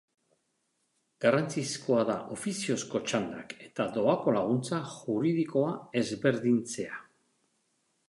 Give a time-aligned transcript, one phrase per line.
[1.25, 7.03] Garrantzizkoa da ofiziozko txandak eta doako laguntza juridikoa ezberdintzea.